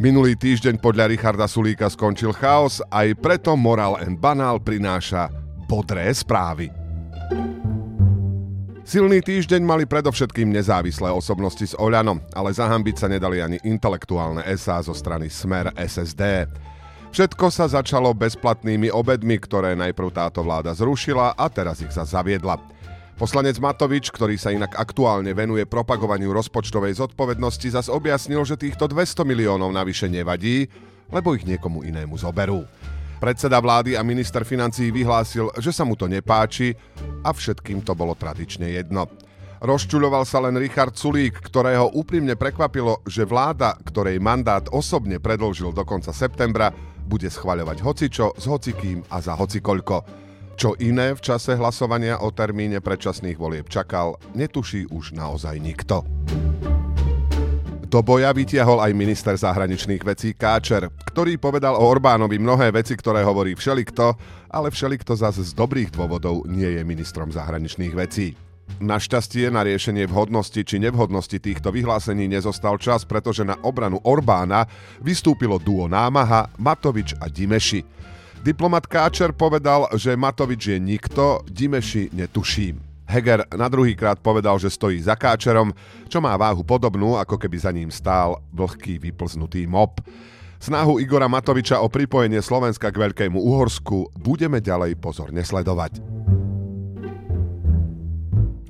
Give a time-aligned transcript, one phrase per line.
[0.00, 5.28] Minulý týždeň podľa Richarda Sulíka skončil chaos, aj preto Moral and Banal prináša
[5.68, 6.72] bodré správy.
[8.80, 14.80] Silný týždeň mali predovšetkým nezávislé osobnosti z Oľano, ale zahambiť sa nedali ani intelektuálne SA
[14.80, 16.48] zo strany Smer SSD.
[17.12, 22.56] Všetko sa začalo bezplatnými obedmi, ktoré najprv táto vláda zrušila a teraz ich sa zaviedla.
[23.20, 29.28] Poslanec Matovič, ktorý sa inak aktuálne venuje propagovaniu rozpočtovej zodpovednosti, zas objasnil, že týchto 200
[29.28, 30.64] miliónov navyše nevadí,
[31.12, 32.64] lebo ich niekomu inému zoberú.
[33.20, 36.72] Predseda vlády a minister financií vyhlásil, že sa mu to nepáči
[37.20, 39.04] a všetkým to bolo tradične jedno.
[39.60, 45.84] Rozčuľoval sa len Richard Sulík, ktorého úprimne prekvapilo, že vláda, ktorej mandát osobne predlžil do
[45.84, 46.72] konca septembra,
[47.04, 50.29] bude schvaľovať hocičo s hocikým a za hocikoľko.
[50.60, 56.04] Čo iné v čase hlasovania o termíne predčasných volieb čakal, netuší už naozaj nikto.
[57.88, 63.24] Do boja vytiahol aj minister zahraničných vecí Káčer, ktorý povedal o Orbánovi mnohé veci, ktoré
[63.24, 64.20] hovorí všelikto,
[64.52, 68.36] ale všelikto zase z dobrých dôvodov nie je ministrom zahraničných vecí.
[68.84, 74.68] Našťastie na riešenie vhodnosti či nevhodnosti týchto vyhlásení nezostal čas, pretože na obranu Orbána
[75.00, 77.96] vystúpilo duo Námaha, Matovič a Dimeši.
[78.40, 82.80] Diplomat Káčer povedal, že Matovič je nikto, Dimeši netuším.
[83.04, 85.76] Heger na druhý krát povedal, že stojí za Káčerom,
[86.08, 90.00] čo má váhu podobnú, ako keby za ním stál vlhký vyplznutý mop.
[90.56, 96.00] Snahu Igora Matoviča o pripojenie Slovenska k Veľkému Uhorsku budeme ďalej pozorne sledovať.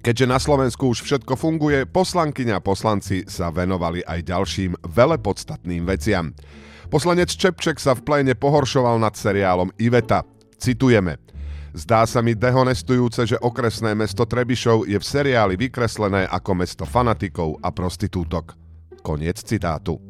[0.00, 6.32] Keďže na Slovensku už všetko funguje, poslankyňa a poslanci sa venovali aj ďalším velepodstatným veciam.
[6.88, 10.24] Poslanec Čepček sa v pléne pohoršoval nad seriálom Iveta.
[10.56, 11.20] Citujeme.
[11.76, 17.60] Zdá sa mi dehonestujúce, že okresné mesto Trebišov je v seriáli vykreslené ako mesto fanatikov
[17.60, 18.56] a prostitútok.
[19.04, 20.00] Koniec citátu.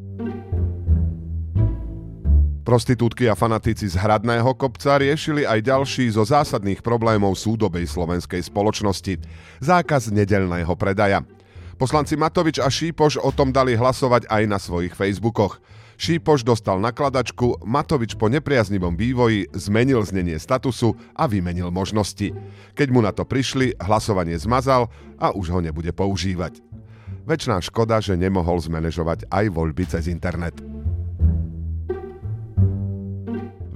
[2.62, 9.18] Prostitútky a fanatici z Hradného kopca riešili aj ďalší zo zásadných problémov súdobej slovenskej spoločnosti.
[9.58, 11.26] Zákaz nedelného predaja.
[11.74, 15.58] Poslanci Matovič a Šípoš o tom dali hlasovať aj na svojich Facebookoch.
[15.98, 22.30] Šípoš dostal nakladačku, Matovič po nepriaznivom vývoji zmenil znenie statusu a vymenil možnosti.
[22.78, 26.62] Keď mu na to prišli, hlasovanie zmazal a už ho nebude používať.
[27.26, 30.54] Večná škoda, že nemohol zmanéžovať aj voľby cez internet.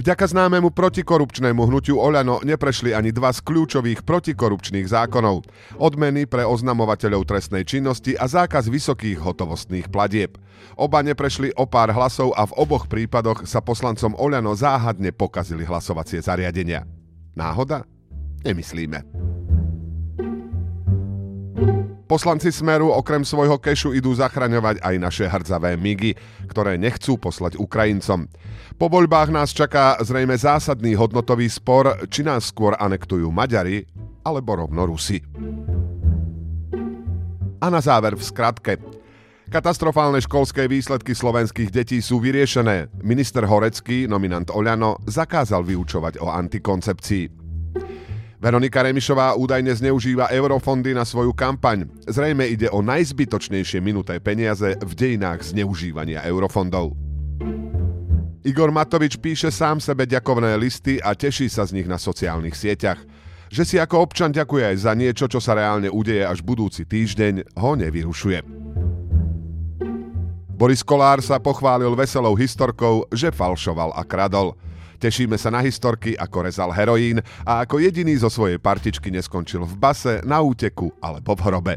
[0.02, 5.46] Vďaka známemu protikorupčnému hnutiu Oľano neprešli ani dva z kľúčových protikorupčných zákonov.
[5.78, 10.42] Odmeny pre oznamovateľov trestnej činnosti a zákaz vysokých hotovostných platieb.
[10.74, 16.18] Oba neprešli o pár hlasov a v oboch prípadoch sa poslancom Oľano záhadne pokazili hlasovacie
[16.18, 16.82] zariadenia.
[17.38, 17.86] Náhoda?
[18.42, 19.06] Nemyslíme.
[22.12, 26.12] Poslanci Smeru okrem svojho kešu idú zachraňovať aj naše hrdzavé migy,
[26.44, 28.28] ktoré nechcú poslať Ukrajincom.
[28.76, 33.88] Po voľbách nás čaká zrejme zásadný hodnotový spor, či nás skôr anektujú Maďari
[34.28, 35.24] alebo rovno Rusi.
[37.64, 38.76] A na záver v skratke.
[39.48, 42.92] Katastrofálne školské výsledky slovenských detí sú vyriešené.
[43.00, 47.41] Minister Horecký, nominant Oľano, zakázal vyučovať o antikoncepcii.
[48.42, 51.86] Veronika Remišová údajne zneužíva eurofondy na svoju kampaň.
[52.10, 56.98] Zrejme ide o najzbytočnejšie minuté peniaze v dejinách zneužívania eurofondov.
[58.42, 62.98] Igor Matovič píše sám sebe ďakovné listy a teší sa z nich na sociálnych sieťach.
[63.46, 67.54] Že si ako občan ďakuje aj za niečo, čo sa reálne udeje až budúci týždeň,
[67.62, 68.42] ho nevyrušuje.
[70.58, 74.58] Boris Kolár sa pochválil veselou historkou, že falšoval a kradol.
[75.02, 79.74] Tešíme sa na historky, ako rezal heroín a ako jediný zo svojej partičky neskončil v
[79.74, 81.74] base, na úteku alebo v hrobe.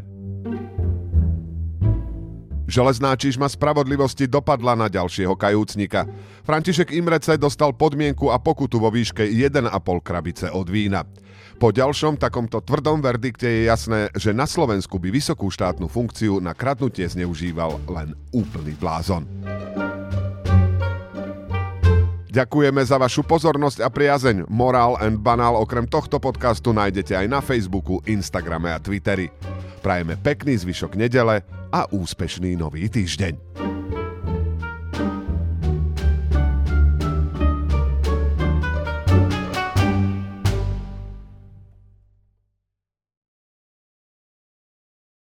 [2.70, 6.06] Železná čižma spravodlivosti dopadla na ďalšieho kajúcnika.
[6.46, 9.70] František Imrece dostal podmienku a pokutu vo výške 1,5
[10.02, 11.02] krabice od vína.
[11.58, 16.54] Po ďalšom takomto tvrdom verdikte je jasné, že na Slovensku by vysokú štátnu funkciu na
[16.54, 19.35] kradnutie zneužíval len úplný blázon.
[22.36, 24.44] Ďakujeme za vašu pozornosť a priazeň.
[24.52, 29.32] Morál and Banál okrem tohto podcastu nájdete aj na Facebooku, Instagrame a Twitteri.
[29.80, 31.40] Prajeme pekný zvyšok nedele
[31.72, 33.65] a úspešný nový týždeň.